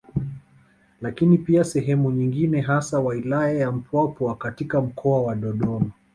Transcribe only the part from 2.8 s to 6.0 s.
wailaya ya Mpwapwa katika mkoa wa Dodoma